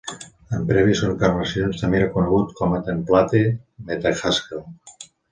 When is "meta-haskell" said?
3.91-4.65